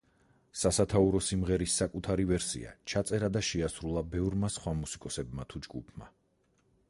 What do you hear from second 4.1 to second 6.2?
ბევრმა სხვა მუსიკოსებმა თუ ჯგუფმა.